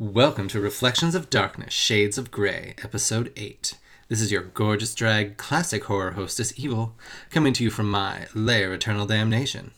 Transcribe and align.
Welcome 0.00 0.48
to 0.48 0.60
Reflections 0.60 1.14
of 1.14 1.30
Darkness, 1.30 1.72
Shades 1.72 2.18
of 2.18 2.30
Grey, 2.30 2.74
Episode 2.82 3.32
8. 3.36 3.74
This 4.08 4.20
is 4.20 4.32
your 4.32 4.42
gorgeous 4.42 4.94
drag 4.94 5.36
classic 5.36 5.84
horror 5.84 6.12
hostess 6.12 6.52
Evil, 6.56 6.96
coming 7.30 7.52
to 7.52 7.62
you 7.62 7.70
from 7.70 7.90
my 7.90 8.26
lair 8.34 8.72
Eternal 8.72 9.06
Damnation. 9.06 9.72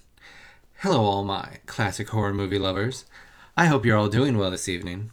Hello, 0.79 1.03
all 1.03 1.25
my 1.25 1.59
classic 1.67 2.09
horror 2.11 2.33
movie 2.33 2.59
lovers. 2.59 3.05
I 3.61 3.67
hope 3.67 3.85
you're 3.85 3.99
all 3.99 4.09
doing 4.09 4.39
well 4.39 4.51
this 4.51 4.71
evening. 4.71 5.11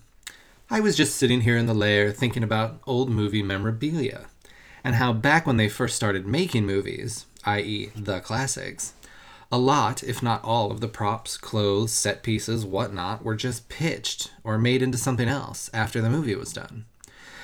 I 0.69 0.79
was 0.79 0.96
just 0.96 1.18
sitting 1.18 1.42
here 1.42 1.57
in 1.57 1.65
the 1.65 1.74
lair 1.74 2.14
thinking 2.14 2.43
about 2.43 2.79
old 2.88 3.10
movie 3.10 3.43
memorabilia, 3.43 4.28
and 4.86 4.96
how 4.96 5.11
back 5.11 5.46
when 5.46 5.57
they 5.57 5.68
first 5.68 5.97
started 5.97 6.25
making 6.25 6.65
movies, 6.65 7.25
i.e., 7.43 7.91
the 7.93 8.21
classics, 8.21 8.93
a 9.52 9.57
lot, 9.57 10.02
if 10.02 10.24
not 10.24 10.46
all, 10.46 10.71
of 10.71 10.79
the 10.79 10.88
props, 10.88 11.36
clothes, 11.36 11.91
set 11.91 12.24
pieces, 12.24 12.65
whatnot, 12.65 13.21
were 13.21 13.36
just 13.36 13.68
pitched 13.68 14.32
or 14.46 14.57
made 14.57 14.82
into 14.82 14.97
something 14.97 15.27
else 15.27 15.69
after 15.74 16.00
the 16.00 16.10
movie 16.10 16.33
was 16.33 16.54
done. 16.54 16.86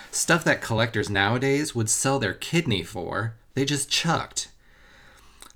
Stuff 0.10 0.46
that 0.46 0.62
collectors 0.62 1.10
nowadays 1.10 1.76
would 1.76 1.90
sell 1.90 2.18
their 2.18 2.34
kidney 2.34 2.82
for, 2.82 3.36
they 3.56 3.66
just 3.66 3.90
chucked. 3.90 4.48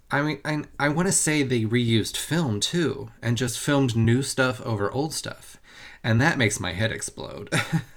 I 0.09 0.21
mean, 0.21 0.39
I, 0.45 0.63
I 0.79 0.89
want 0.89 1.07
to 1.07 1.11
say 1.11 1.43
they 1.43 1.63
reused 1.63 2.15
film 2.15 2.59
too, 2.59 3.09
and 3.21 3.37
just 3.37 3.59
filmed 3.59 3.95
new 3.95 4.21
stuff 4.21 4.61
over 4.61 4.91
old 4.91 5.13
stuff. 5.13 5.57
And 6.03 6.21
that 6.21 6.37
makes 6.37 6.59
my 6.59 6.71
head 6.71 6.91
explode. 6.91 7.53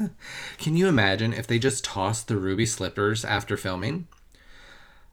Can 0.58 0.76
you 0.76 0.88
imagine 0.88 1.32
if 1.32 1.46
they 1.46 1.58
just 1.58 1.84
tossed 1.84 2.26
the 2.26 2.36
ruby 2.36 2.66
slippers 2.66 3.24
after 3.24 3.56
filming? 3.56 4.08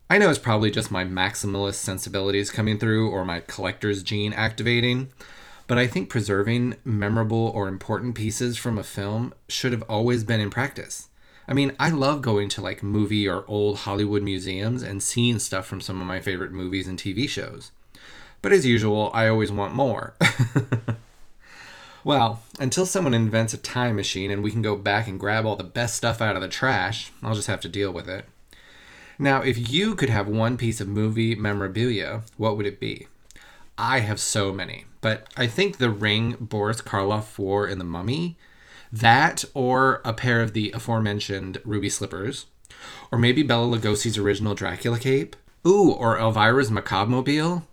I 0.10 0.18
know 0.18 0.30
it's 0.30 0.40
probably 0.40 0.72
just 0.72 0.90
my 0.90 1.04
maximalist 1.04 1.76
sensibilities 1.76 2.50
coming 2.50 2.80
through 2.80 3.10
or 3.10 3.26
my 3.26 3.42
collector's 3.42 4.02
gene 4.02 4.34
activating, 4.34 5.10
but 5.68 5.78
I 5.78 5.86
think 5.86 6.10
preserving 6.10 6.78
memorable 6.86 7.52
or 7.54 7.68
important 7.68 8.16
pieces 8.16 8.58
from 8.58 8.78
a 8.78 8.84
film 8.84 9.34
should 9.50 9.74
have 9.74 9.84
always 9.84 10.24
been 10.24 10.40
in 10.40 10.50
practice. 10.50 11.10
I 11.48 11.54
mean, 11.54 11.74
I 11.80 11.90
love 11.90 12.22
going 12.22 12.50
to 12.50 12.62
like 12.62 12.84
movie 12.84 13.28
or 13.28 13.46
old 13.48 13.80
Hollywood 13.80 14.22
museums 14.22 14.84
and 14.84 15.02
seeing 15.02 15.40
stuff 15.40 15.66
from 15.66 15.80
some 15.80 16.02
of 16.02 16.08
my 16.08 16.20
favorite 16.20 16.52
movies 16.52 16.88
and 16.88 17.00
TV 17.00 17.28
shows. 17.30 17.72
But 18.42 18.52
as 18.52 18.66
usual, 18.66 19.10
I 19.14 19.28
always 19.28 19.52
want 19.52 19.74
more. 19.74 20.14
well, 22.04 22.42
until 22.60 22.86
someone 22.86 23.14
invents 23.14 23.54
a 23.54 23.58
time 23.58 23.96
machine 23.96 24.30
and 24.30 24.44
we 24.44 24.52
can 24.52 24.62
go 24.62 24.76
back 24.76 25.08
and 25.08 25.20
grab 25.20 25.46
all 25.46 25.56
the 25.56 25.64
best 25.64 25.96
stuff 25.96 26.22
out 26.22 26.36
of 26.36 26.42
the 26.42 26.48
trash, 26.48 27.12
I'll 27.24 27.36
just 27.36 27.48
have 27.48 27.62
to 27.62 27.70
deal 27.70 27.92
with 27.92 28.10
it. 28.10 28.26
Now, 29.18 29.42
if 29.42 29.72
you 29.72 29.96
could 29.96 30.10
have 30.10 30.28
one 30.28 30.58
piece 30.58 30.80
of 30.80 30.88
movie 30.88 31.34
memorabilia, 31.34 32.22
what 32.36 32.56
would 32.58 32.68
it 32.68 32.80
be? 32.80 33.08
I 33.78 34.00
have 34.00 34.20
so 34.20 34.52
many, 34.52 34.86
but 35.02 35.28
I 35.38 35.48
think 35.48 35.78
the 35.78 35.90
ring 35.90 36.36
Boris 36.40 36.82
Karloff 36.82 37.38
wore 37.40 37.68
in 37.68 37.80
The 37.80 37.84
Mummy, 37.84 38.38
that 38.92 39.44
or 39.54 40.02
a 40.06 40.14
pair 40.14 40.42
of 40.42 40.54
the 40.54 40.72
aforementioned 40.72 41.62
ruby 41.64 41.90
slippers, 41.90 42.46
or 43.12 43.18
maybe 43.18 43.44
Bela 43.44 43.78
Lugosi's 43.78 44.18
original 44.18 44.56
Dracula 44.56 45.00
cape. 45.00 45.36
Ooh, 45.66 45.92
or 45.92 46.18
Elvira's 46.18 46.72
macabre 46.72 47.12
mobile. 47.12 47.68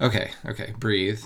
Okay, 0.00 0.30
okay, 0.46 0.74
breathe. 0.78 1.24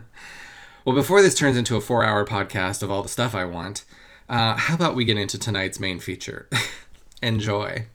well, 0.84 0.94
before 0.94 1.22
this 1.22 1.34
turns 1.34 1.56
into 1.56 1.76
a 1.76 1.80
four 1.80 2.04
hour 2.04 2.24
podcast 2.24 2.82
of 2.82 2.90
all 2.90 3.02
the 3.02 3.08
stuff 3.08 3.34
I 3.34 3.44
want, 3.44 3.84
uh, 4.28 4.56
how 4.56 4.74
about 4.74 4.94
we 4.94 5.04
get 5.04 5.16
into 5.16 5.38
tonight's 5.38 5.80
main 5.80 5.98
feature? 6.00 6.48
Enjoy. 7.22 7.86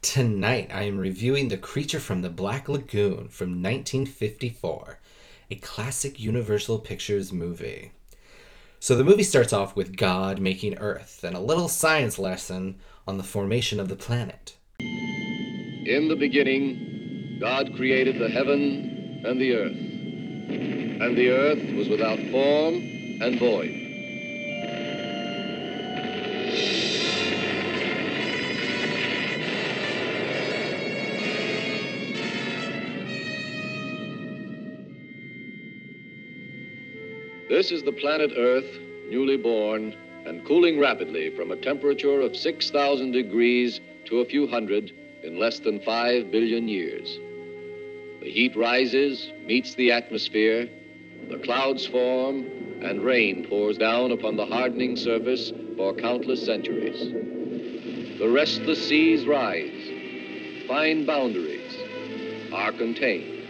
Tonight, 0.00 0.70
I 0.72 0.82
am 0.82 0.98
reviewing 0.98 1.48
The 1.48 1.56
Creature 1.56 2.00
from 2.00 2.22
the 2.22 2.30
Black 2.30 2.68
Lagoon 2.68 3.28
from 3.28 3.62
1954, 3.62 4.98
a 5.50 5.54
classic 5.56 6.18
Universal 6.18 6.80
Pictures 6.80 7.32
movie. 7.32 7.92
So, 8.82 8.96
the 8.96 9.04
movie 9.04 9.22
starts 9.22 9.52
off 9.52 9.76
with 9.76 9.96
God 9.96 10.40
making 10.40 10.78
Earth 10.78 11.22
and 11.22 11.36
a 11.36 11.40
little 11.40 11.68
science 11.68 12.18
lesson 12.18 12.80
on 13.06 13.16
the 13.16 13.22
formation 13.22 13.78
of 13.78 13.86
the 13.86 13.94
planet. 13.94 14.56
In 14.80 16.08
the 16.08 16.16
beginning, 16.16 17.38
God 17.40 17.76
created 17.76 18.18
the 18.18 18.28
heaven 18.28 19.22
and 19.24 19.40
the 19.40 19.54
earth. 19.54 19.76
And 19.76 21.16
the 21.16 21.28
earth 21.28 21.62
was 21.76 21.88
without 21.88 22.18
form 22.32 22.74
and 23.22 23.38
void. 23.38 23.81
This 37.48 37.72
is 37.72 37.82
the 37.82 37.92
planet 37.92 38.32
Earth, 38.36 38.78
newly 39.08 39.36
born 39.36 39.94
and 40.24 40.44
cooling 40.46 40.78
rapidly 40.78 41.30
from 41.30 41.50
a 41.50 41.56
temperature 41.56 42.20
of 42.20 42.36
6,000 42.36 43.10
degrees 43.10 43.80
to 44.06 44.20
a 44.20 44.24
few 44.24 44.46
hundred 44.46 44.92
in 45.22 45.38
less 45.38 45.58
than 45.58 45.80
5 45.80 46.30
billion 46.30 46.68
years. 46.68 47.18
The 48.20 48.30
heat 48.30 48.54
rises, 48.54 49.32
meets 49.44 49.74
the 49.74 49.90
atmosphere, 49.90 50.68
the 51.28 51.38
clouds 51.38 51.84
form, 51.86 52.46
and 52.80 53.02
rain 53.02 53.44
pours 53.48 53.76
down 53.76 54.12
upon 54.12 54.36
the 54.36 54.46
hardening 54.46 54.96
surface 54.96 55.52
for 55.76 55.92
countless 55.94 56.44
centuries. 56.44 57.12
The 58.18 58.28
restless 58.28 58.86
seas 58.88 59.26
rise, 59.26 60.66
find 60.68 61.04
boundaries, 61.04 61.76
are 62.52 62.72
contained. 62.72 63.48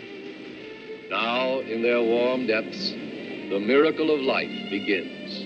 Now, 1.10 1.58
in 1.60 1.82
their 1.82 2.00
warm 2.00 2.46
depths, 2.46 2.94
the 3.52 3.60
miracle 3.60 4.10
of 4.10 4.22
life 4.22 4.70
begins. 4.70 5.40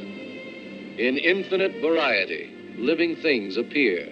In 0.97 1.19
infinite 1.19 1.81
variety, 1.81 2.55
living 2.78 3.17
things 3.17 3.56
appear 3.56 4.06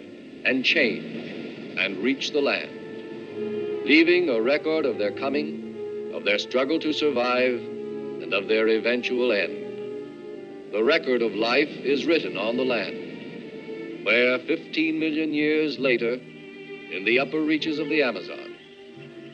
and 0.44 0.64
change 0.64 1.78
and 1.78 1.98
reach 1.98 2.32
the 2.32 2.40
land, 2.40 3.86
leaving 3.86 4.28
a 4.30 4.42
record 4.42 4.84
of 4.84 4.98
their 4.98 5.12
coming, 5.12 6.10
of 6.12 6.24
their 6.24 6.38
struggle 6.38 6.80
to 6.80 6.92
survive, 6.92 7.54
and 7.54 8.34
of 8.34 8.48
their 8.48 8.66
eventual 8.66 9.30
end. 9.30 10.72
The 10.72 10.82
record 10.82 11.22
of 11.22 11.36
life 11.36 11.68
is 11.68 12.04
written 12.04 12.36
on 12.36 12.56
the 12.56 12.64
land, 12.64 14.04
where 14.04 14.40
15 14.40 14.98
million 14.98 15.32
years 15.32 15.78
later, 15.78 16.14
in 16.14 17.04
the 17.04 17.20
upper 17.20 17.40
reaches 17.40 17.78
of 17.78 17.88
the 17.88 18.02
Amazon, 18.02 18.56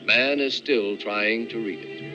man 0.05 0.39
is 0.39 0.53
still 0.53 0.97
trying 0.97 1.49
to 1.49 1.57
read 1.57 1.79
it. 1.79 2.10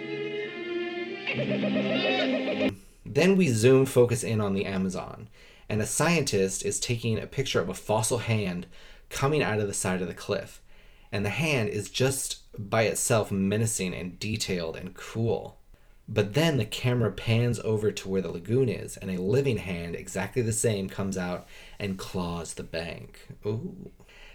Then 3.04 3.36
we 3.36 3.48
zoom 3.48 3.86
focus 3.86 4.24
in 4.24 4.40
on 4.40 4.54
the 4.54 4.64
Amazon, 4.64 5.28
and 5.68 5.82
a 5.82 5.86
scientist 5.86 6.64
is 6.64 6.80
taking 6.80 7.18
a 7.18 7.26
picture 7.26 7.60
of 7.60 7.68
a 7.68 7.74
fossil 7.74 8.18
hand 8.18 8.66
coming 9.10 9.42
out 9.42 9.60
of 9.60 9.66
the 9.66 9.74
side 9.74 10.00
of 10.00 10.08
the 10.08 10.14
cliff. 10.14 10.62
And 11.12 11.24
the 11.24 11.30
hand 11.30 11.68
is 11.68 11.90
just 11.90 12.40
by 12.58 12.82
itself 12.82 13.30
menacing 13.30 13.94
and 13.94 14.18
detailed 14.18 14.76
and 14.76 14.94
cool. 14.94 15.58
But 16.08 16.34
then 16.34 16.56
the 16.56 16.64
camera 16.64 17.10
pans 17.10 17.58
over 17.60 17.90
to 17.90 18.08
where 18.08 18.22
the 18.22 18.30
lagoon 18.30 18.68
is, 18.68 18.96
and 18.96 19.10
a 19.10 19.20
living 19.20 19.58
hand, 19.58 19.94
exactly 19.94 20.42
the 20.42 20.52
same, 20.52 20.88
comes 20.88 21.18
out 21.18 21.46
and 21.78 21.98
claws 21.98 22.54
the 22.54 22.62
bank. 22.62 23.26
Ooh. 23.44 23.90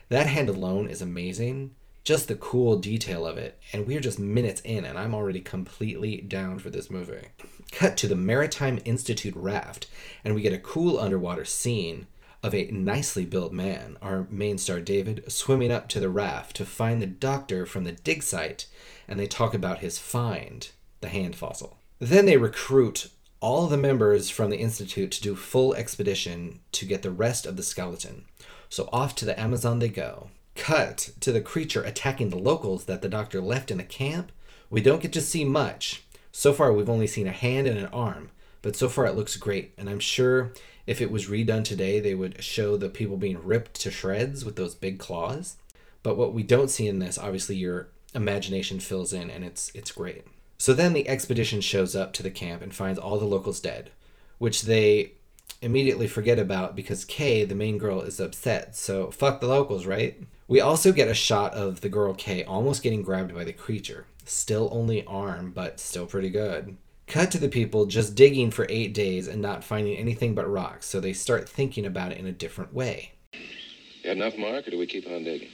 That 0.09 0.27
hand 0.27 0.49
alone 0.49 0.87
is 0.87 1.01
amazing, 1.01 1.73
just 2.03 2.27
the 2.27 2.35
cool 2.35 2.77
detail 2.77 3.25
of 3.25 3.37
it. 3.37 3.59
And 3.73 3.85
we're 3.85 3.99
just 3.99 4.19
minutes 4.19 4.61
in, 4.61 4.85
and 4.85 4.97
I'm 4.97 5.13
already 5.13 5.41
completely 5.41 6.17
down 6.21 6.59
for 6.59 6.69
this 6.69 6.89
movie. 6.89 7.27
Cut 7.71 7.97
to 7.97 8.07
the 8.07 8.15
Maritime 8.15 8.79
Institute 8.85 9.35
raft, 9.35 9.87
and 10.23 10.35
we 10.35 10.41
get 10.41 10.53
a 10.53 10.59
cool 10.59 10.99
underwater 10.99 11.45
scene 11.45 12.07
of 12.43 12.55
a 12.55 12.69
nicely 12.71 13.23
built 13.23 13.53
man, 13.53 13.97
our 14.01 14.27
main 14.29 14.57
star 14.57 14.79
David, 14.79 15.23
swimming 15.31 15.71
up 15.71 15.87
to 15.89 15.99
the 15.99 16.09
raft 16.09 16.55
to 16.55 16.65
find 16.65 17.01
the 17.01 17.07
doctor 17.07 17.65
from 17.65 17.83
the 17.83 17.91
dig 17.91 18.23
site, 18.23 18.67
and 19.07 19.19
they 19.19 19.27
talk 19.27 19.53
about 19.53 19.79
his 19.79 19.99
find, 19.99 20.69
the 21.01 21.09
hand 21.09 21.35
fossil. 21.35 21.77
Then 21.99 22.25
they 22.25 22.37
recruit 22.37 23.09
all 23.41 23.67
the 23.67 23.77
members 23.77 24.29
from 24.29 24.49
the 24.49 24.57
Institute 24.57 25.11
to 25.11 25.21
do 25.21 25.35
full 25.35 25.73
expedition 25.75 26.59
to 26.71 26.85
get 26.85 27.03
the 27.03 27.11
rest 27.11 27.45
of 27.45 27.57
the 27.57 27.63
skeleton. 27.63 28.25
So 28.69 28.89
off 28.91 29.15
to 29.15 29.25
the 29.25 29.39
Amazon 29.39 29.79
they 29.79 29.89
go. 29.89 30.29
Cut 30.61 31.09
to 31.21 31.31
the 31.31 31.41
creature 31.41 31.81
attacking 31.81 32.29
the 32.29 32.37
locals 32.37 32.85
that 32.85 33.01
the 33.01 33.09
doctor 33.09 33.41
left 33.41 33.71
in 33.71 33.79
the 33.79 33.83
camp. 33.83 34.31
We 34.69 34.79
don't 34.79 35.01
get 35.01 35.11
to 35.13 35.19
see 35.19 35.43
much. 35.43 36.03
So 36.31 36.53
far, 36.53 36.71
we've 36.71 36.87
only 36.87 37.07
seen 37.07 37.25
a 37.25 37.31
hand 37.31 37.65
and 37.65 37.79
an 37.79 37.87
arm, 37.87 38.29
but 38.61 38.75
so 38.75 38.87
far 38.87 39.07
it 39.07 39.15
looks 39.15 39.37
great. 39.37 39.73
And 39.75 39.89
I'm 39.89 39.99
sure 39.99 40.53
if 40.85 41.01
it 41.01 41.09
was 41.09 41.25
redone 41.25 41.63
today, 41.63 41.99
they 41.99 42.13
would 42.13 42.43
show 42.43 42.77
the 42.77 42.89
people 42.89 43.17
being 43.17 43.43
ripped 43.43 43.73
to 43.81 43.89
shreds 43.89 44.45
with 44.45 44.55
those 44.55 44.75
big 44.75 44.99
claws. 44.99 45.57
But 46.03 46.15
what 46.15 46.31
we 46.31 46.43
don't 46.43 46.69
see 46.69 46.87
in 46.87 46.99
this, 46.99 47.17
obviously, 47.17 47.55
your 47.55 47.87
imagination 48.13 48.79
fills 48.79 49.13
in, 49.13 49.31
and 49.31 49.43
it's 49.43 49.71
it's 49.73 49.91
great. 49.91 50.27
So 50.59 50.75
then 50.75 50.93
the 50.93 51.09
expedition 51.09 51.61
shows 51.61 51.95
up 51.95 52.13
to 52.13 52.21
the 52.21 52.29
camp 52.29 52.61
and 52.61 52.71
finds 52.71 52.99
all 52.99 53.17
the 53.17 53.25
locals 53.25 53.59
dead, 53.59 53.89
which 54.37 54.61
they 54.61 55.13
immediately 55.61 56.07
forget 56.07 56.39
about 56.39 56.75
because 56.75 57.05
Kay, 57.05 57.45
the 57.45 57.55
main 57.55 57.77
girl, 57.77 58.01
is 58.01 58.19
upset. 58.19 58.75
So 58.75 59.11
fuck 59.11 59.39
the 59.39 59.47
locals, 59.47 59.85
right? 59.85 60.21
We 60.47 60.59
also 60.59 60.91
get 60.91 61.07
a 61.07 61.13
shot 61.13 61.53
of 61.53 61.81
the 61.81 61.89
girl 61.89 62.13
Kay 62.13 62.43
almost 62.43 62.83
getting 62.83 63.03
grabbed 63.03 63.33
by 63.33 63.43
the 63.43 63.53
creature. 63.53 64.05
Still 64.25 64.69
only 64.71 65.05
arm, 65.05 65.51
but 65.51 65.79
still 65.79 66.05
pretty 66.05 66.29
good. 66.29 66.77
Cut 67.07 67.31
to 67.31 67.37
the 67.37 67.49
people 67.49 67.85
just 67.85 68.15
digging 68.15 68.51
for 68.51 68.65
eight 68.69 68.93
days 68.93 69.27
and 69.27 69.41
not 69.41 69.63
finding 69.63 69.97
anything 69.97 70.33
but 70.33 70.49
rocks, 70.49 70.85
so 70.87 70.99
they 70.99 71.13
start 71.13 71.47
thinking 71.47 71.85
about 71.85 72.11
it 72.11 72.17
in 72.17 72.25
a 72.25 72.31
different 72.31 72.73
way. 72.73 73.11
You 73.33 74.09
had 74.09 74.17
enough, 74.17 74.37
Mark, 74.37 74.67
or 74.67 74.71
do 74.71 74.77
we 74.77 74.87
keep 74.87 75.07
on 75.07 75.23
digging? 75.23 75.49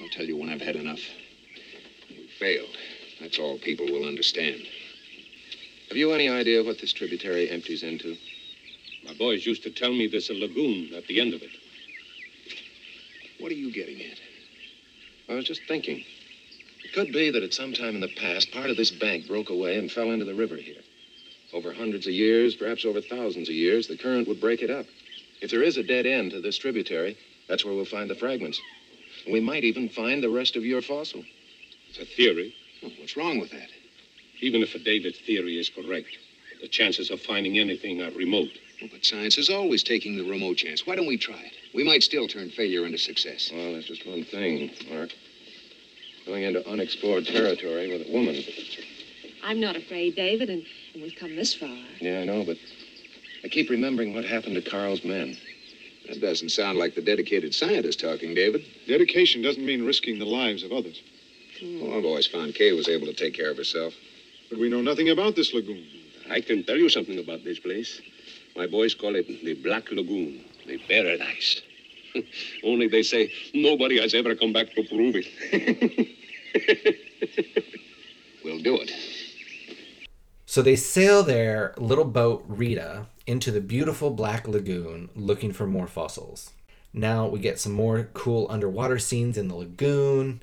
I'll 0.00 0.08
tell 0.08 0.24
you 0.24 0.36
when 0.36 0.48
I've 0.48 0.60
had 0.60 0.76
enough. 0.76 1.00
We 2.10 2.28
failed. 2.38 2.76
That's 3.20 3.38
all 3.38 3.58
people 3.58 3.86
will 3.86 4.08
understand. 4.08 4.60
Have 5.88 5.96
you 5.96 6.12
any 6.12 6.28
idea 6.28 6.64
what 6.64 6.80
this 6.80 6.92
tributary 6.92 7.50
empties 7.50 7.82
into? 7.82 8.16
My 9.04 9.14
boys 9.14 9.44
used 9.46 9.62
to 9.64 9.70
tell 9.70 9.92
me 9.92 10.06
there's 10.06 10.30
a 10.30 10.34
lagoon 10.34 10.94
at 10.94 11.06
the 11.06 11.20
end 11.20 11.34
of 11.34 11.42
it. 11.42 11.50
What 13.40 13.50
are 13.50 13.56
you 13.56 13.72
getting 13.72 14.00
at? 14.00 14.18
I 15.28 15.34
was 15.34 15.44
just 15.44 15.62
thinking. 15.66 16.04
It 16.84 16.92
could 16.92 17.12
be 17.12 17.30
that 17.30 17.42
at 17.42 17.54
some 17.54 17.72
time 17.72 17.94
in 17.94 18.00
the 18.00 18.14
past, 18.16 18.52
part 18.52 18.70
of 18.70 18.76
this 18.76 18.90
bank 18.90 19.26
broke 19.26 19.50
away 19.50 19.78
and 19.78 19.90
fell 19.90 20.10
into 20.10 20.24
the 20.24 20.34
river 20.34 20.56
here. 20.56 20.82
Over 21.52 21.72
hundreds 21.72 22.06
of 22.06 22.12
years, 22.12 22.54
perhaps 22.54 22.84
over 22.84 23.00
thousands 23.00 23.48
of 23.48 23.54
years, 23.54 23.86
the 23.86 23.96
current 23.96 24.28
would 24.28 24.40
break 24.40 24.62
it 24.62 24.70
up. 24.70 24.86
If 25.40 25.50
there 25.50 25.62
is 25.62 25.76
a 25.76 25.82
dead 25.82 26.06
end 26.06 26.30
to 26.30 26.40
this 26.40 26.56
tributary, 26.56 27.16
that's 27.48 27.64
where 27.64 27.74
we'll 27.74 27.84
find 27.84 28.08
the 28.08 28.14
fragments. 28.14 28.60
We 29.30 29.40
might 29.40 29.64
even 29.64 29.88
find 29.88 30.22
the 30.22 30.30
rest 30.30 30.56
of 30.56 30.64
your 30.64 30.82
fossil. 30.82 31.24
It's 31.88 31.98
a 31.98 32.04
theory. 32.04 32.54
Oh, 32.84 32.90
what's 32.98 33.16
wrong 33.16 33.38
with 33.38 33.50
that? 33.50 33.68
Even 34.40 34.62
if 34.62 34.74
a 34.74 34.78
David's 34.78 35.18
theory 35.20 35.58
is 35.58 35.68
correct, 35.68 36.08
the 36.60 36.68
chances 36.68 37.10
of 37.10 37.20
finding 37.20 37.58
anything 37.58 38.00
are 38.00 38.10
remote. 38.12 38.50
Well, 38.82 38.90
but 38.90 39.04
science 39.04 39.38
is 39.38 39.48
always 39.48 39.84
taking 39.84 40.16
the 40.16 40.24
remote 40.24 40.56
chance. 40.56 40.84
Why 40.84 40.96
don't 40.96 41.06
we 41.06 41.16
try 41.16 41.38
it? 41.38 41.52
We 41.72 41.84
might 41.84 42.02
still 42.02 42.26
turn 42.26 42.50
failure 42.50 42.84
into 42.84 42.98
success. 42.98 43.48
Well, 43.54 43.74
that's 43.74 43.86
just 43.86 44.04
one 44.04 44.24
thing, 44.24 44.72
Mark. 44.90 45.10
Going 46.26 46.42
into 46.42 46.68
unexplored 46.68 47.24
territory 47.24 47.92
with 47.92 48.08
a 48.08 48.12
woman. 48.12 48.42
I'm 49.44 49.60
not 49.60 49.76
afraid, 49.76 50.16
David, 50.16 50.50
and, 50.50 50.64
and 50.94 51.02
we've 51.02 51.14
come 51.14 51.36
this 51.36 51.54
far. 51.54 51.76
Yeah, 52.00 52.20
I 52.20 52.24
know, 52.24 52.44
but 52.44 52.56
I 53.44 53.48
keep 53.48 53.70
remembering 53.70 54.14
what 54.14 54.24
happened 54.24 54.56
to 54.56 54.68
Carl's 54.68 55.04
men. 55.04 55.36
That 56.08 56.20
doesn't 56.20 56.48
sound 56.48 56.76
like 56.76 56.96
the 56.96 57.02
dedicated 57.02 57.54
scientist 57.54 58.00
talking, 58.00 58.34
David. 58.34 58.64
Dedication 58.88 59.42
doesn't 59.42 59.64
mean 59.64 59.86
risking 59.86 60.18
the 60.18 60.26
lives 60.26 60.64
of 60.64 60.72
others. 60.72 61.00
Well, 61.62 61.96
I've 61.96 62.04
always 62.04 62.26
found 62.26 62.56
Kay 62.56 62.72
was 62.72 62.88
able 62.88 63.06
to 63.06 63.14
take 63.14 63.34
care 63.34 63.52
of 63.52 63.56
herself. 63.56 63.94
But 64.50 64.58
we 64.58 64.68
know 64.68 64.82
nothing 64.82 65.10
about 65.10 65.36
this 65.36 65.54
lagoon. 65.54 65.86
I 66.28 66.40
can 66.40 66.64
tell 66.64 66.76
you 66.76 66.88
something 66.88 67.20
about 67.20 67.44
this 67.44 67.60
place. 67.60 68.00
My 68.56 68.66
boys 68.66 68.94
call 68.94 69.16
it 69.16 69.26
the 69.26 69.54
Black 69.54 69.90
Lagoon, 69.90 70.44
the 70.66 70.78
paradise. 70.78 71.62
Only 72.64 72.88
they 72.88 73.02
say 73.02 73.32
nobody 73.54 74.00
has 74.00 74.14
ever 74.14 74.34
come 74.34 74.52
back 74.52 74.74
to 74.74 74.82
prove 74.84 75.16
it. 75.16 76.08
We'll 78.44 78.58
do 78.58 78.76
it. 78.80 78.92
So 80.46 80.62
they 80.62 80.76
sail 80.76 81.22
their 81.22 81.74
little 81.78 82.04
boat, 82.04 82.44
Rita, 82.46 83.06
into 83.26 83.50
the 83.50 83.60
beautiful 83.60 84.10
Black 84.10 84.46
Lagoon 84.48 85.08
looking 85.14 85.52
for 85.52 85.66
more 85.66 85.86
fossils. 85.86 86.50
Now 86.92 87.26
we 87.26 87.38
get 87.38 87.58
some 87.58 87.72
more 87.72 88.10
cool 88.12 88.46
underwater 88.50 88.98
scenes 88.98 89.38
in 89.38 89.48
the 89.48 89.54
lagoon. 89.54 90.42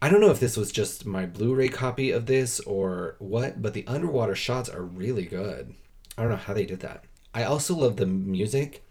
I 0.00 0.08
don't 0.08 0.22
know 0.22 0.30
if 0.30 0.40
this 0.40 0.56
was 0.56 0.72
just 0.72 1.04
my 1.04 1.26
Blu 1.26 1.54
ray 1.54 1.68
copy 1.68 2.10
of 2.10 2.24
this 2.24 2.60
or 2.60 3.16
what, 3.18 3.60
but 3.60 3.74
the 3.74 3.86
underwater 3.86 4.34
shots 4.34 4.70
are 4.70 4.82
really 4.82 5.26
good. 5.26 5.74
I 6.16 6.22
don't 6.22 6.30
know 6.30 6.36
how 6.36 6.54
they 6.54 6.64
did 6.64 6.80
that. 6.80 7.04
I 7.34 7.44
also 7.44 7.74
love 7.74 7.96
the 7.96 8.06
music 8.06 8.84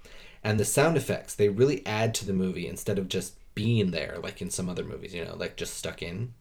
and 0.43 0.59
the 0.59 0.65
sound 0.65 0.97
effects. 0.97 1.35
They 1.35 1.49
really 1.49 1.85
add 1.85 2.13
to 2.15 2.25
the 2.25 2.33
movie 2.33 2.67
instead 2.67 2.97
of 2.97 3.09
just 3.09 3.33
being 3.55 3.91
there 3.91 4.17
like 4.21 4.41
in 4.41 4.49
some 4.49 4.69
other 4.69 4.83
movies, 4.83 5.13
you 5.13 5.25
know, 5.25 5.35
like 5.35 5.57
just 5.57 5.75
stuck 5.75 6.01
in. 6.01 6.33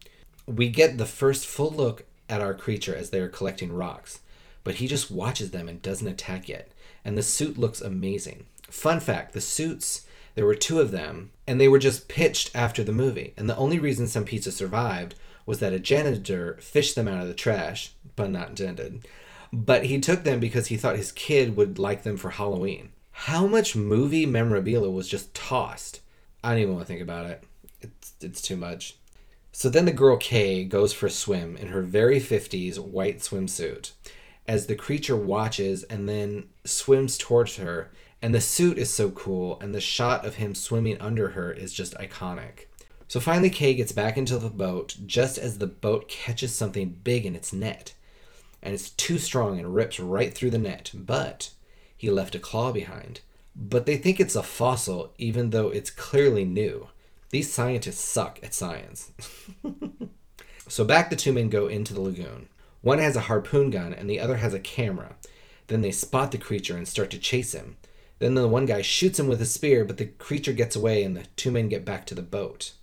We 0.45 0.69
get 0.69 0.97
the 0.97 1.05
first 1.05 1.45
full 1.45 1.71
look 1.71 2.05
at 2.29 2.41
our 2.41 2.53
creature 2.53 2.95
as 2.95 3.09
they 3.09 3.19
are 3.19 3.27
collecting 3.27 3.73
rocks, 3.73 4.19
but 4.63 4.75
he 4.75 4.87
just 4.87 5.11
watches 5.11 5.51
them 5.51 5.67
and 5.67 5.81
doesn't 5.81 6.07
attack 6.07 6.47
yet. 6.47 6.71
And 7.03 7.17
the 7.17 7.23
suit 7.23 7.57
looks 7.57 7.81
amazing. 7.81 8.45
Fun 8.69 8.99
fact 8.99 9.33
the 9.33 9.41
suits, 9.41 10.05
there 10.35 10.45
were 10.45 10.55
two 10.55 10.79
of 10.79 10.91
them, 10.91 11.31
and 11.45 11.59
they 11.59 11.67
were 11.67 11.79
just 11.79 12.07
pitched 12.07 12.55
after 12.55 12.83
the 12.83 12.91
movie. 12.91 13.33
And 13.35 13.49
the 13.49 13.57
only 13.57 13.79
reason 13.79 14.07
some 14.07 14.25
pizza 14.25 14.51
survived 14.51 15.15
was 15.45 15.59
that 15.59 15.73
a 15.73 15.79
janitor 15.79 16.57
fished 16.61 16.95
them 16.95 17.07
out 17.07 17.21
of 17.21 17.27
the 17.27 17.33
trash, 17.33 17.91
pun 18.15 18.31
not 18.31 18.49
intended. 18.49 19.05
But 19.51 19.85
he 19.85 19.99
took 19.99 20.23
them 20.23 20.39
because 20.39 20.67
he 20.67 20.77
thought 20.77 20.97
his 20.97 21.11
kid 21.11 21.55
would 21.55 21.79
like 21.79 22.03
them 22.03 22.17
for 22.17 22.29
Halloween. 22.29 22.89
How 23.11 23.47
much 23.47 23.75
movie 23.75 24.25
memorabilia 24.25 24.89
was 24.89 25.07
just 25.07 25.33
tossed? 25.33 26.01
I 26.43 26.51
don't 26.51 26.59
even 26.59 26.75
want 26.75 26.87
to 26.87 26.93
think 26.93 27.01
about 27.01 27.25
it. 27.25 27.43
It's, 27.81 28.13
it's 28.21 28.41
too 28.41 28.55
much. 28.55 28.95
So 29.51 29.69
then 29.69 29.85
the 29.85 29.91
girl 29.91 30.17
Kay 30.17 30.63
goes 30.63 30.93
for 30.93 31.07
a 31.07 31.11
swim 31.11 31.57
in 31.57 31.67
her 31.69 31.81
very 31.81 32.19
50s 32.19 32.79
white 32.79 33.19
swimsuit 33.19 33.91
as 34.47 34.65
the 34.65 34.75
creature 34.75 35.15
watches 35.15 35.83
and 35.83 36.07
then 36.07 36.49
swims 36.63 37.17
towards 37.17 37.57
her. 37.57 37.91
And 38.21 38.33
the 38.33 38.41
suit 38.41 38.77
is 38.77 38.93
so 38.93 39.11
cool, 39.11 39.57
and 39.61 39.73
the 39.73 39.79
shot 39.79 40.25
of 40.25 40.35
him 40.35 40.53
swimming 40.53 40.99
under 40.99 41.29
her 41.29 41.51
is 41.53 41.73
just 41.73 41.93
iconic. 41.95 42.65
So 43.07 43.19
finally, 43.19 43.49
Kay 43.49 43.75
gets 43.75 43.91
back 43.91 44.17
into 44.17 44.37
the 44.37 44.49
boat 44.49 44.97
just 45.05 45.37
as 45.37 45.57
the 45.57 45.67
boat 45.67 46.09
catches 46.09 46.53
something 46.53 46.99
big 47.03 47.25
in 47.25 47.35
its 47.35 47.53
net. 47.53 47.93
And 48.61 48.73
it's 48.73 48.89
too 48.89 49.17
strong 49.17 49.59
and 49.59 49.73
rips 49.73 49.99
right 49.99 50.33
through 50.33 50.49
the 50.51 50.57
net, 50.57 50.91
but 50.93 51.51
he 51.95 52.09
left 52.09 52.35
a 52.35 52.39
claw 52.39 52.71
behind. 52.71 53.21
But 53.55 53.85
they 53.85 53.97
think 53.97 54.19
it's 54.19 54.35
a 54.35 54.43
fossil, 54.43 55.13
even 55.17 55.49
though 55.49 55.69
it's 55.69 55.89
clearly 55.89 56.45
new. 56.45 56.87
These 57.29 57.53
scientists 57.53 57.99
suck 57.99 58.39
at 58.41 58.53
science. 58.53 59.11
so 60.67 60.83
back 60.83 61.09
the 61.09 61.15
two 61.15 61.33
men 61.33 61.49
go 61.49 61.67
into 61.67 61.93
the 61.93 62.01
lagoon. 62.01 62.47
One 62.81 62.99
has 62.99 63.15
a 63.15 63.21
harpoon 63.21 63.69
gun 63.69 63.93
and 63.93 64.09
the 64.09 64.19
other 64.19 64.37
has 64.37 64.53
a 64.53 64.59
camera. 64.59 65.15
Then 65.67 65.81
they 65.81 65.91
spot 65.91 66.31
the 66.31 66.37
creature 66.37 66.77
and 66.77 66.87
start 66.87 67.11
to 67.11 67.19
chase 67.19 67.53
him. 67.53 67.77
Then 68.19 68.35
the 68.35 68.47
one 68.47 68.65
guy 68.65 68.81
shoots 68.81 69.19
him 69.19 69.27
with 69.27 69.41
a 69.41 69.45
spear, 69.45 69.85
but 69.85 69.97
the 69.97 70.05
creature 70.05 70.53
gets 70.53 70.75
away 70.75 71.03
and 71.03 71.15
the 71.15 71.25
two 71.35 71.51
men 71.51 71.69
get 71.69 71.85
back 71.85 72.05
to 72.07 72.15
the 72.15 72.21
boat. 72.21 72.73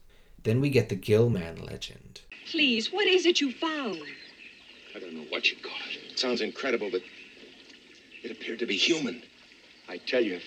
Then 0.44 0.60
we 0.60 0.70
get 0.70 0.88
the 0.88 0.94
Gillman 0.94 1.64
legend. 1.64 2.20
Please, 2.50 2.92
what 2.92 3.06
is 3.06 3.26
it 3.26 3.40
you 3.40 3.50
found? 3.50 4.00
I 4.96 4.98
don't 4.98 5.12
know 5.12 5.26
what 5.28 5.50
you'd 5.50 5.62
call 5.62 5.76
it. 5.90 6.12
It 6.12 6.18
sounds 6.18 6.40
incredible, 6.40 6.88
but 6.90 7.02
It 8.22 8.30
appeared 8.30 8.58
to 8.60 8.66
be 8.66 8.76
human. 8.76 9.22
I 9.88 9.98
tell 9.98 10.22
you, 10.22 10.36
if, 10.36 10.44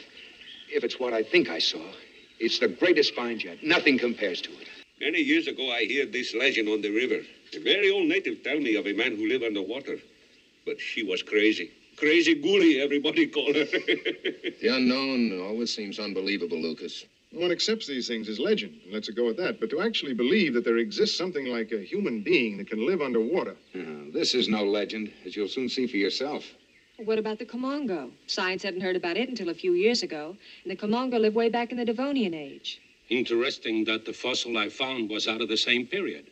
if 0.74 0.84
it's 0.84 1.00
what 1.00 1.14
I 1.14 1.22
think 1.22 1.50
I 1.50 1.60
saw, 1.60 1.86
it's 2.40 2.58
the 2.58 2.68
greatest 2.68 3.14
find 3.14 3.44
yet. 3.44 3.64
Nothing 3.64 4.00
compares 4.00 4.42
to 4.42 4.50
it. 4.50 4.68
Many 5.00 5.20
years 5.22 5.48
ago, 5.48 5.72
I 5.72 5.86
heard 5.86 6.12
this 6.12 6.34
legend 6.34 6.68
on 6.68 6.82
the 6.82 6.90
river. 6.90 7.22
A 7.54 7.60
very 7.60 7.92
old 7.92 8.08
native 8.08 8.44
tell 8.44 8.60
me 8.60 8.76
of 8.76 8.88
a 8.88 8.94
man 8.94 9.16
who 9.16 9.28
lived 9.28 9.44
underwater. 9.44 10.00
But 10.66 10.82
she 10.82 11.04
was 11.04 11.22
crazy. 11.22 11.72
Crazy 11.96 12.34
Gully, 12.34 12.82
everybody 12.82 13.28
called 13.28 13.56
her. 13.56 13.66
The 14.62 14.68
unknown 14.74 15.40
always 15.42 15.74
seems 15.74 16.00
unbelievable, 16.00 16.58
Lucas. 16.60 17.06
One 17.32 17.52
accepts 17.52 17.86
these 17.86 18.08
things 18.08 18.28
as 18.28 18.40
legend 18.40 18.80
and 18.84 18.94
lets 18.94 19.08
it 19.08 19.16
go 19.16 19.30
at 19.30 19.38
that. 19.38 19.60
But 19.60 19.70
to 19.70 19.82
actually 19.82 20.16
believe 20.16 20.56
that 20.56 20.64
there 20.66 20.78
exists 20.78 21.16
something 21.16 21.46
like 21.46 21.72
a 21.72 21.80
human 21.84 22.22
being 22.22 22.58
that 22.58 22.68
can 22.70 22.86
live 22.86 23.02
underwater, 23.02 23.56
Uh, 23.76 24.10
this 24.12 24.34
is 24.34 24.48
no 24.50 24.64
legend, 24.66 25.12
as 25.26 25.36
you'll 25.36 25.48
soon 25.48 25.70
see 25.70 25.86
for 25.86 25.98
yourself. 25.98 26.44
What 26.98 27.20
about 27.20 27.38
the 27.38 27.46
Komongo? 27.46 28.12
Science 28.26 28.64
hadn't 28.64 28.82
heard 28.82 28.96
about 28.96 29.16
it 29.16 29.30
until 29.30 29.50
a 29.50 29.54
few 29.54 29.74
years 29.74 30.02
ago, 30.02 30.38
and 30.64 30.72
the 30.72 30.76
Komongo 30.76 31.20
lived 31.20 31.36
way 31.36 31.50
back 31.50 31.72
in 31.72 31.78
the 31.78 31.86
Devonian 31.86 32.34
age. 32.34 32.82
Interesting 33.10 33.86
that 33.86 34.06
the 34.06 34.14
fossil 34.14 34.58
I 34.58 34.70
found 34.70 35.10
was 35.12 35.28
out 35.28 35.42
of 35.42 35.50
the 35.50 35.58
same 35.58 35.86
period. 35.86 36.26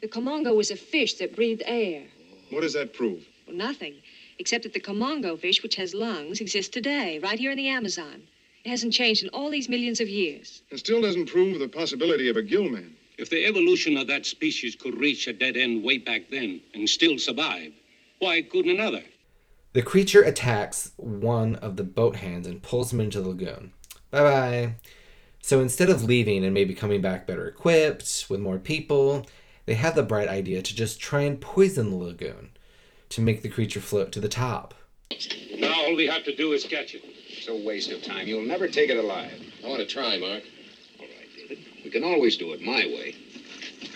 The 0.00 0.08
Komongo 0.08 0.56
was 0.56 0.70
a 0.70 0.76
fish 0.76 1.14
that 1.14 1.36
breathed 1.36 1.62
air. 1.66 2.04
what 2.50 2.62
does 2.62 2.72
that 2.72 2.94
prove? 2.94 3.28
Well, 3.46 3.54
nothing, 3.56 3.94
except 4.38 4.62
that 4.64 4.72
the 4.72 4.80
Komongo 4.80 5.38
fish, 5.38 5.62
which 5.62 5.76
has 5.76 5.92
lungs, 5.92 6.40
exists 6.40 6.70
today, 6.72 7.18
right 7.18 7.38
here 7.38 7.50
in 7.50 7.58
the 7.58 7.68
Amazon. 7.68 8.22
It 8.64 8.70
hasn't 8.70 8.92
changed 8.92 9.22
in 9.22 9.30
all 9.30 9.50
these 9.50 9.68
millions 9.68 10.00
of 10.00 10.08
years. 10.08 10.62
It 10.70 10.78
still 10.78 11.00
doesn't 11.00 11.30
prove 11.30 11.58
the 11.58 11.68
possibility 11.68 12.28
of 12.28 12.36
a 12.36 12.42
gillman. 12.42 12.96
If 13.18 13.30
the 13.30 13.44
evolution 13.46 13.96
of 13.96 14.06
that 14.08 14.26
species 14.26 14.76
could 14.76 14.98
reach 14.98 15.26
a 15.26 15.32
dead 15.32 15.56
end 15.56 15.82
way 15.82 15.98
back 15.98 16.30
then 16.30 16.60
and 16.74 16.88
still 16.88 17.18
survive, 17.18 17.72
why 18.18 18.42
couldn't 18.42 18.70
another? 18.70 19.02
The 19.72 19.82
creature 19.82 20.22
attacks 20.22 20.92
one 20.96 21.56
of 21.56 21.76
the 21.76 21.84
boat 21.84 22.16
hands 22.16 22.46
and 22.46 22.62
pulls 22.62 22.92
him 22.92 23.00
into 23.00 23.20
the 23.20 23.28
lagoon. 23.28 23.72
Bye 24.10 24.22
bye. 24.22 24.74
So 25.42 25.60
instead 25.60 25.90
of 25.90 26.04
leaving 26.04 26.44
and 26.44 26.54
maybe 26.54 26.74
coming 26.74 27.00
back 27.00 27.26
better 27.26 27.46
equipped 27.46 28.26
with 28.28 28.40
more 28.40 28.58
people, 28.58 29.26
they 29.66 29.74
have 29.74 29.94
the 29.94 30.02
bright 30.02 30.28
idea 30.28 30.62
to 30.62 30.74
just 30.74 31.00
try 31.00 31.22
and 31.22 31.40
poison 31.40 31.90
the 31.90 31.96
lagoon 31.96 32.50
to 33.10 33.20
make 33.20 33.42
the 33.42 33.48
creature 33.48 33.80
float 33.80 34.12
to 34.12 34.20
the 34.20 34.28
top. 34.28 34.74
Now 35.58 35.74
all 35.84 35.96
we 35.96 36.06
have 36.06 36.24
to 36.24 36.34
do 36.34 36.52
is 36.52 36.64
catch 36.64 36.94
it. 36.94 37.02
It's 37.38 37.46
a 37.46 37.54
waste 37.54 37.92
of 37.92 38.02
time. 38.02 38.26
You'll 38.26 38.42
never 38.42 38.66
take 38.66 38.90
it 38.90 38.96
alive. 38.96 39.40
I 39.64 39.68
want 39.68 39.78
to 39.78 39.86
try, 39.86 40.18
Mark. 40.18 40.42
All 40.98 41.06
right, 41.06 41.28
David. 41.36 41.64
We 41.84 41.90
can 41.90 42.02
always 42.02 42.36
do 42.36 42.52
it 42.52 42.60
my 42.60 42.84
way. 42.84 43.14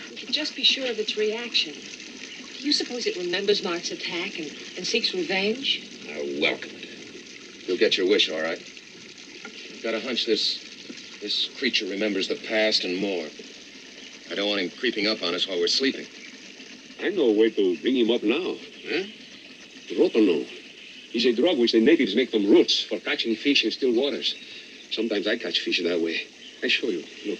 We 0.09 0.15
can 0.15 0.31
just 0.31 0.55
be 0.55 0.63
sure 0.63 0.89
of 0.89 0.97
its 0.97 1.17
reaction. 1.17 1.73
Do 1.73 2.65
you 2.65 2.71
suppose 2.71 3.05
it 3.05 3.17
remembers 3.17 3.61
Mark's 3.61 3.91
attack 3.91 4.39
and, 4.39 4.47
and 4.77 4.87
seeks 4.87 5.13
revenge? 5.13 5.85
I 6.07 6.39
welcome 6.39 6.71
it. 6.71 7.67
You'll 7.67 7.77
get 7.77 7.97
your 7.97 8.07
wish, 8.07 8.29
all 8.29 8.39
right. 8.39 8.61
I've 9.43 9.81
Got 9.83 9.93
a 9.93 9.99
hunch 9.99 10.25
this 10.25 11.19
this 11.21 11.49
creature 11.57 11.85
remembers 11.85 12.29
the 12.29 12.35
past 12.35 12.85
and 12.85 12.97
more. 12.97 13.27
I 14.31 14.35
don't 14.35 14.47
want 14.47 14.61
him 14.61 14.69
creeping 14.69 15.07
up 15.07 15.21
on 15.21 15.35
us 15.35 15.49
while 15.49 15.59
we're 15.59 15.67
sleeping. 15.67 16.07
I 17.01 17.09
know 17.09 17.27
a 17.27 17.33
way 17.33 17.49
to 17.49 17.77
bring 17.81 17.97
him 17.97 18.09
up 18.09 18.23
now. 18.23 18.55
Huh? 18.87 19.03
Rotenone. 19.91 20.62
He's 21.13 21.27
a 21.27 21.31
drug 21.31 21.59
which 21.59 21.73
the 21.73 21.79
natives 21.79 22.15
make 22.15 22.31
from 22.31 22.49
roots 22.49 22.81
for 22.81 22.99
catching 22.99 23.35
fish 23.35 23.63
in 23.63 23.69
still 23.69 23.93
waters. 23.93 24.33
Sometimes 24.89 25.27
I 25.27 25.37
catch 25.37 25.59
fish 25.59 25.79
that 25.83 26.01
way. 26.01 26.25
I 26.63 26.67
show 26.67 26.87
you. 26.87 27.03
Look. 27.27 27.39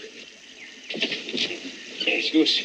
Excuse. 2.05 2.59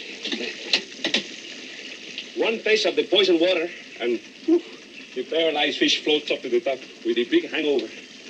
One 2.37 2.61
taste 2.61 2.85
of 2.85 2.95
the 2.95 3.07
poison 3.07 3.41
water, 3.41 3.71
and 4.01 4.21
whew, 4.45 4.61
the 5.15 5.25
paralyzed 5.25 5.79
fish 5.79 6.05
floats 6.05 6.31
up 6.31 6.43
to 6.43 6.51
the 6.51 6.61
top 6.61 6.79
with 7.07 7.17
a 7.17 7.25
big 7.25 7.51
hangover. 7.51 7.89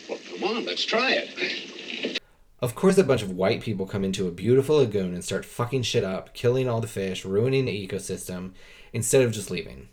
Well, 0.08 0.20
come 0.30 0.56
on, 0.56 0.64
let's 0.64 0.84
try 0.84 1.14
it. 1.14 2.20
Of 2.60 2.76
course, 2.76 2.96
a 2.96 3.02
bunch 3.02 3.22
of 3.22 3.32
white 3.32 3.60
people 3.60 3.86
come 3.86 4.04
into 4.04 4.28
a 4.28 4.32
beautiful 4.32 4.76
lagoon 4.76 5.14
and 5.14 5.24
start 5.24 5.44
fucking 5.44 5.82
shit 5.82 6.04
up, 6.04 6.32
killing 6.32 6.68
all 6.68 6.80
the 6.80 6.86
fish, 6.86 7.24
ruining 7.24 7.64
the 7.64 7.88
ecosystem, 7.88 8.52
instead 8.92 9.22
of 9.22 9.32
just 9.32 9.50
leaving. 9.50 9.88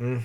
Mm. 0.00 0.22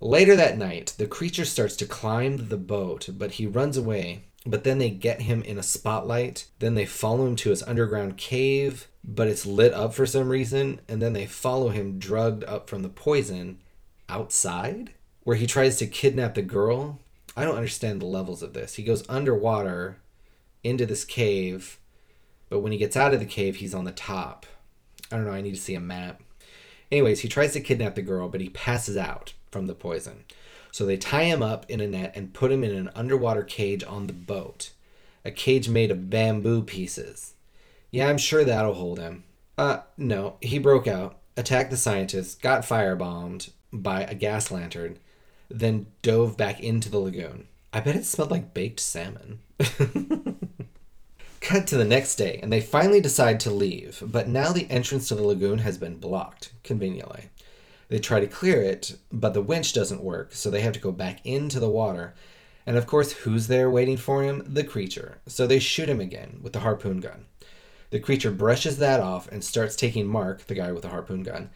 Later 0.00 0.36
that 0.36 0.56
night, 0.56 0.94
the 0.96 1.06
creature 1.06 1.44
starts 1.44 1.74
to 1.76 1.86
climb 1.86 2.48
the 2.48 2.56
boat, 2.56 3.08
but 3.12 3.32
he 3.32 3.46
runs 3.46 3.76
away. 3.76 4.24
But 4.46 4.62
then 4.62 4.78
they 4.78 4.90
get 4.90 5.22
him 5.22 5.42
in 5.42 5.58
a 5.58 5.62
spotlight. 5.62 6.46
Then 6.60 6.74
they 6.74 6.86
follow 6.86 7.26
him 7.26 7.36
to 7.36 7.50
his 7.50 7.64
underground 7.64 8.16
cave, 8.16 8.88
but 9.02 9.26
it's 9.26 9.44
lit 9.44 9.74
up 9.74 9.92
for 9.94 10.06
some 10.06 10.28
reason. 10.28 10.80
And 10.88 11.02
then 11.02 11.14
they 11.14 11.26
follow 11.26 11.70
him 11.70 11.98
drugged 11.98 12.44
up 12.44 12.70
from 12.70 12.82
the 12.82 12.88
poison 12.88 13.60
outside, 14.08 14.92
where 15.24 15.36
he 15.36 15.46
tries 15.46 15.76
to 15.78 15.86
kidnap 15.86 16.34
the 16.34 16.42
girl. 16.42 17.00
I 17.36 17.44
don't 17.44 17.56
understand 17.56 18.00
the 18.00 18.06
levels 18.06 18.42
of 18.42 18.54
this. 18.54 18.76
He 18.76 18.84
goes 18.84 19.08
underwater 19.08 19.98
into 20.62 20.86
this 20.86 21.04
cave, 21.04 21.78
but 22.48 22.60
when 22.60 22.72
he 22.72 22.78
gets 22.78 22.96
out 22.96 23.14
of 23.14 23.20
the 23.20 23.26
cave, 23.26 23.56
he's 23.56 23.74
on 23.74 23.84
the 23.84 23.92
top. 23.92 24.46
I 25.10 25.16
don't 25.16 25.24
know, 25.24 25.32
I 25.32 25.40
need 25.40 25.54
to 25.54 25.60
see 25.60 25.74
a 25.74 25.80
map. 25.80 26.22
Anyways, 26.90 27.20
he 27.20 27.28
tries 27.28 27.52
to 27.52 27.60
kidnap 27.60 27.94
the 27.94 28.02
girl, 28.02 28.28
but 28.28 28.40
he 28.40 28.48
passes 28.48 28.96
out 28.96 29.34
from 29.50 29.66
the 29.66 29.74
poison. 29.74 30.24
So 30.72 30.84
they 30.86 30.96
tie 30.96 31.24
him 31.24 31.42
up 31.42 31.66
in 31.68 31.80
a 31.80 31.86
net 31.86 32.12
and 32.14 32.34
put 32.34 32.52
him 32.52 32.62
in 32.62 32.74
an 32.74 32.90
underwater 32.94 33.42
cage 33.42 33.82
on 33.82 34.06
the 34.06 34.12
boat. 34.12 34.70
A 35.24 35.30
cage 35.30 35.68
made 35.68 35.90
of 35.90 36.10
bamboo 36.10 36.62
pieces. 36.62 37.34
Yeah, 37.90 38.08
I'm 38.08 38.18
sure 38.18 38.44
that'll 38.44 38.74
hold 38.74 38.98
him. 38.98 39.24
Uh, 39.56 39.80
no, 39.96 40.36
he 40.40 40.58
broke 40.58 40.86
out, 40.86 41.18
attacked 41.36 41.70
the 41.70 41.76
scientists, 41.76 42.34
got 42.34 42.62
firebombed 42.62 43.50
by 43.72 44.02
a 44.02 44.14
gas 44.14 44.50
lantern, 44.50 44.98
then 45.50 45.86
dove 46.02 46.36
back 46.36 46.60
into 46.60 46.90
the 46.90 46.98
lagoon. 46.98 47.48
I 47.72 47.80
bet 47.80 47.96
it 47.96 48.04
smelled 48.04 48.30
like 48.30 48.54
baked 48.54 48.80
salmon. 48.80 49.40
Cut 51.40 51.66
to 51.68 51.76
the 51.76 51.84
next 51.84 52.16
day, 52.16 52.38
and 52.42 52.52
they 52.52 52.60
finally 52.60 53.00
decide 53.00 53.40
to 53.40 53.50
leave, 53.50 54.02
but 54.04 54.28
now 54.28 54.52
the 54.52 54.70
entrance 54.70 55.08
to 55.08 55.14
the 55.14 55.22
lagoon 55.22 55.58
has 55.58 55.78
been 55.78 55.96
blocked, 55.96 56.52
conveniently. 56.62 57.30
They 57.88 57.98
try 57.98 58.20
to 58.20 58.26
clear 58.26 58.60
it, 58.62 58.96
but 59.10 59.34
the 59.34 59.42
winch 59.42 59.72
doesn't 59.72 60.02
work, 60.02 60.34
so 60.34 60.50
they 60.50 60.60
have 60.60 60.74
to 60.74 60.80
go 60.80 60.92
back 60.92 61.24
into 61.24 61.58
the 61.58 61.70
water. 61.70 62.14
And 62.66 62.76
of 62.76 62.86
course, 62.86 63.12
who's 63.12 63.46
there 63.46 63.70
waiting 63.70 63.96
for 63.96 64.22
him? 64.22 64.44
The 64.46 64.64
creature. 64.64 65.18
So 65.26 65.46
they 65.46 65.58
shoot 65.58 65.88
him 65.88 66.00
again 66.00 66.40
with 66.42 66.52
the 66.52 66.60
harpoon 66.60 67.00
gun. 67.00 67.24
The 67.90 67.98
creature 67.98 68.30
brushes 68.30 68.76
that 68.78 69.00
off 69.00 69.26
and 69.32 69.42
starts 69.42 69.74
taking 69.74 70.06
Mark, 70.06 70.46
the 70.46 70.54
guy 70.54 70.72
with 70.72 70.82
the 70.82 70.90
harpoon 70.90 71.22
gun, 71.22 71.48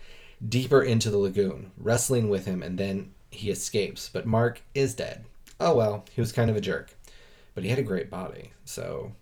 deeper 0.47 0.83
into 0.83 1.11
the 1.11 1.19
lagoon, 1.19 1.73
wrestling 1.77 2.31
with 2.31 2.47
him, 2.47 2.63
and 2.63 2.79
then 2.79 3.13
he 3.31 3.51
escapes. 3.51 4.09
But 4.11 4.27
Mark 4.27 4.63
is 4.75 4.95
dead. 4.95 5.27
Oh 5.61 5.75
well, 5.75 6.07
he 6.15 6.23
was 6.23 6.33
kind 6.33 6.49
of 6.49 6.57
a 6.57 6.63
jerk. 6.63 6.97
But 7.55 7.65
he 7.65 7.71
had 7.71 7.79
a 7.79 7.83
great 7.83 8.09
body, 8.09 8.53
so. 8.65 9.13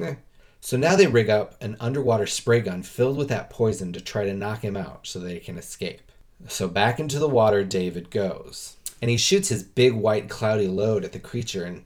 Eh. 0.00 0.14
So 0.62 0.78
now 0.78 0.96
they 0.96 1.06
rig 1.06 1.28
up 1.28 1.62
an 1.62 1.76
underwater 1.78 2.26
spray 2.26 2.60
gun 2.60 2.82
filled 2.82 3.18
with 3.18 3.28
that 3.28 3.50
poison 3.50 3.92
to 3.92 4.00
try 4.00 4.24
to 4.24 4.32
knock 4.32 4.62
him 4.62 4.78
out 4.78 5.06
so 5.06 5.18
they 5.18 5.38
can 5.38 5.58
escape. 5.58 6.10
So 6.48 6.68
back 6.68 7.00
into 7.00 7.18
the 7.18 7.28
water 7.28 7.64
David 7.64 8.10
goes. 8.10 8.76
And 9.00 9.10
he 9.10 9.16
shoots 9.16 9.48
his 9.48 9.62
big 9.62 9.92
white 9.92 10.28
cloudy 10.28 10.68
load 10.68 11.04
at 11.04 11.12
the 11.12 11.18
creature, 11.18 11.64
and 11.64 11.84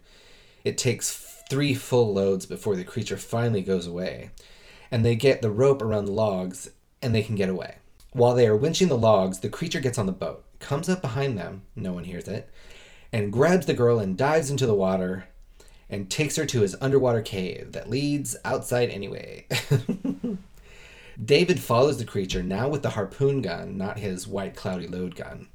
it 0.64 0.78
takes 0.78 1.42
three 1.50 1.74
full 1.74 2.12
loads 2.12 2.46
before 2.46 2.76
the 2.76 2.84
creature 2.84 3.16
finally 3.16 3.62
goes 3.62 3.86
away. 3.86 4.30
And 4.90 5.04
they 5.04 5.16
get 5.16 5.42
the 5.42 5.50
rope 5.50 5.82
around 5.82 6.04
the 6.04 6.12
logs, 6.12 6.70
and 7.02 7.14
they 7.14 7.22
can 7.22 7.34
get 7.34 7.48
away. 7.48 7.76
While 8.12 8.34
they 8.34 8.46
are 8.46 8.58
winching 8.58 8.88
the 8.88 8.96
logs, 8.96 9.40
the 9.40 9.48
creature 9.48 9.80
gets 9.80 9.98
on 9.98 10.06
the 10.06 10.12
boat, 10.12 10.44
comes 10.60 10.88
up 10.88 11.02
behind 11.02 11.36
them, 11.36 11.62
no 11.74 11.92
one 11.92 12.04
hears 12.04 12.28
it, 12.28 12.48
and 13.12 13.32
grabs 13.32 13.66
the 13.66 13.74
girl 13.74 13.98
and 13.98 14.16
dives 14.16 14.50
into 14.50 14.66
the 14.66 14.74
water 14.74 15.26
and 15.90 16.10
takes 16.10 16.36
her 16.36 16.46
to 16.46 16.60
his 16.60 16.76
underwater 16.80 17.22
cave 17.22 17.72
that 17.72 17.90
leads 17.90 18.36
outside 18.44 18.90
anyway. 18.90 19.46
David 21.22 21.58
follows 21.58 21.98
the 21.98 22.04
creature 22.04 22.42
now 22.42 22.68
with 22.68 22.82
the 22.82 22.90
harpoon 22.90 23.42
gun, 23.42 23.76
not 23.76 23.98
his 23.98 24.28
white 24.28 24.54
cloudy 24.54 24.86
load 24.86 25.16
gun. 25.16 25.48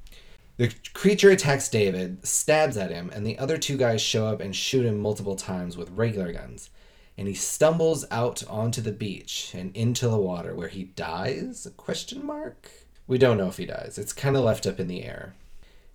The 0.56 0.72
creature 0.92 1.30
attacks 1.30 1.68
David, 1.68 2.26
stabs 2.26 2.76
at 2.76 2.90
him, 2.90 3.10
and 3.12 3.26
the 3.26 3.38
other 3.38 3.56
two 3.56 3.76
guys 3.76 4.00
show 4.00 4.26
up 4.26 4.40
and 4.40 4.54
shoot 4.54 4.84
him 4.84 4.98
multiple 4.98 5.36
times 5.36 5.76
with 5.76 5.90
regular 5.90 6.32
guns. 6.32 6.70
And 7.16 7.26
he 7.26 7.34
stumbles 7.34 8.04
out 8.10 8.44
onto 8.48 8.80
the 8.80 8.92
beach 8.92 9.52
and 9.54 9.74
into 9.74 10.08
the 10.08 10.18
water 10.18 10.54
where 10.54 10.68
he 10.68 10.84
dies? 10.84 11.66
Question 11.76 12.24
mark? 12.24 12.70
We 13.06 13.18
don't 13.18 13.38
know 13.38 13.48
if 13.48 13.56
he 13.56 13.66
dies. 13.66 13.98
It's 13.98 14.12
kind 14.12 14.36
of 14.36 14.44
left 14.44 14.66
up 14.66 14.78
in 14.78 14.86
the 14.86 15.02
air. 15.02 15.34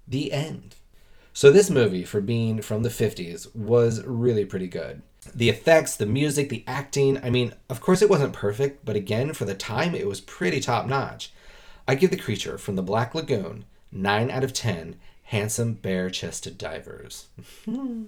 The 0.08 0.34
end. 0.34 0.76
So 1.32 1.52
this 1.52 1.70
movie, 1.70 2.04
for 2.04 2.22
being 2.22 2.62
from 2.62 2.84
the 2.84 2.90
50s, 2.90 3.56
was 3.56 4.04
really 4.04 4.46
pretty 4.46 4.68
good. 4.68 5.04
The 5.34 5.50
effects, 5.50 5.96
the 5.96 6.06
music, 6.06 6.50
the 6.50 6.64
acting, 6.66 7.24
I 7.24 7.30
mean, 7.30 7.54
of 7.70 7.82
course 7.82 8.02
it 8.02 8.10
wasn't 8.10 8.34
perfect, 8.34 8.86
but 8.86 8.96
again, 8.96 9.34
for 9.34 9.46
the 9.46 9.54
time, 9.54 9.94
it 9.94 10.08
was 10.08 10.22
pretty 10.22 10.60
top 10.60 10.88
notch. 10.88 11.32
I 11.88 11.96
give 11.96 12.12
the 12.12 12.18
creature 12.18 12.58
from 12.58 12.76
the 12.76 12.84
Black 12.84 13.14
Lagoon 13.16 13.66
9 13.92 14.32
out 14.32 14.44
of 14.44 14.54
10 14.54 14.96
handsome 15.24 15.74
bare 15.74 16.10
chested 16.10 16.58
divers. 16.58 17.28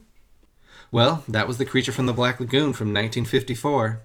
well, 0.91 1.23
that 1.27 1.47
was 1.47 1.57
the 1.57 1.65
creature 1.65 1.91
from 1.91 2.05
the 2.05 2.13
Black 2.13 2.39
Lagoon 2.39 2.73
from 2.73 2.87
1954. 2.87 4.01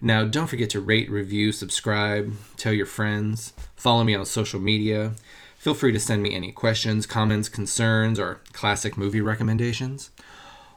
Now, 0.00 0.24
don't 0.24 0.46
forget 0.46 0.70
to 0.70 0.80
rate, 0.80 1.10
review, 1.10 1.50
subscribe, 1.52 2.32
tell 2.56 2.72
your 2.72 2.86
friends, 2.86 3.52
follow 3.74 4.04
me 4.04 4.14
on 4.14 4.26
social 4.26 4.60
media. 4.60 5.12
Feel 5.58 5.74
free 5.74 5.92
to 5.92 5.98
send 5.98 6.22
me 6.22 6.34
any 6.34 6.52
questions, 6.52 7.06
comments, 7.06 7.48
concerns, 7.48 8.18
or 8.18 8.40
classic 8.52 8.96
movie 8.96 9.20
recommendations. 9.20 10.10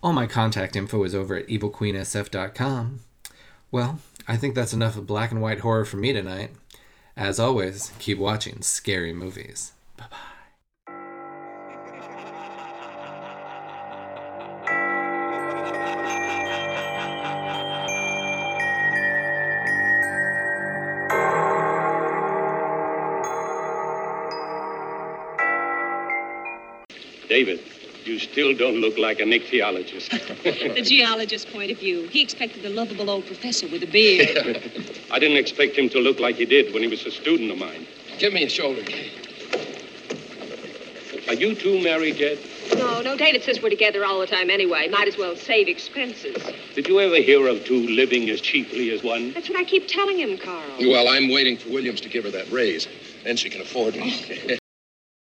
All 0.03 0.13
my 0.13 0.25
contact 0.25 0.75
info 0.75 1.03
is 1.03 1.13
over 1.13 1.35
at 1.35 1.47
evilqueensf.com. 1.47 3.01
Well, 3.69 3.99
I 4.27 4.35
think 4.35 4.55
that's 4.55 4.73
enough 4.73 4.97
of 4.97 5.05
black 5.05 5.31
and 5.31 5.41
white 5.41 5.59
horror 5.59 5.85
for 5.85 5.97
me 5.97 6.11
tonight. 6.11 6.51
As 7.15 7.39
always, 7.39 7.91
keep 7.99 8.17
watching 8.17 8.61
scary 8.63 9.13
movies. 9.13 9.73
Bye 9.97 10.05
bye. 10.09 10.17
David, 27.29 27.61
you 28.05 28.19
still 28.19 28.55
don't 28.55 28.77
look 28.81 28.97
like 28.97 29.19
an 29.19 29.29
ichthyologist. 29.29 30.09
The 30.75 30.81
geologist's 30.81 31.49
point 31.51 31.71
of 31.71 31.79
view. 31.79 32.07
He 32.07 32.21
expected 32.21 32.65
a 32.65 32.69
lovable 32.69 33.09
old 33.09 33.25
professor 33.25 33.67
with 33.67 33.83
a 33.83 33.87
beard. 33.87 34.37
I 35.11 35.19
didn't 35.19 35.37
expect 35.37 35.77
him 35.77 35.89
to 35.89 35.99
look 35.99 36.19
like 36.19 36.35
he 36.35 36.45
did 36.45 36.73
when 36.73 36.81
he 36.81 36.87
was 36.87 37.05
a 37.05 37.11
student 37.11 37.51
of 37.51 37.57
mine. 37.57 37.85
Give 38.17 38.33
me 38.33 38.43
a 38.43 38.49
shoulder, 38.49 38.81
Are 41.27 41.33
you 41.33 41.55
two 41.55 41.81
married 41.83 42.17
yet? 42.17 42.37
no, 42.75 43.01
no, 43.01 43.17
David 43.17 43.43
says 43.43 43.61
we're 43.61 43.69
together 43.69 44.05
all 44.05 44.19
the 44.19 44.27
time 44.27 44.49
anyway. 44.49 44.87
Might 44.87 45.07
as 45.07 45.17
well 45.17 45.35
save 45.35 45.67
expenses. 45.67 46.37
Did 46.75 46.87
you 46.87 46.99
ever 46.99 47.17
hear 47.17 47.47
of 47.47 47.65
two 47.65 47.87
living 47.87 48.29
as 48.29 48.41
cheaply 48.41 48.91
as 48.91 49.03
one? 49.03 49.33
That's 49.33 49.49
what 49.49 49.57
I 49.59 49.63
keep 49.63 49.87
telling 49.87 50.17
him, 50.17 50.37
Carl. 50.37 50.63
Well, 50.79 51.07
I'm 51.07 51.29
waiting 51.29 51.57
for 51.57 51.69
Williams 51.69 52.01
to 52.01 52.09
give 52.09 52.23
her 52.23 52.31
that 52.31 52.49
raise. 52.51 52.87
Then 53.23 53.37
she 53.37 53.49
can 53.49 53.61
afford 53.61 53.95
me. 53.95 54.57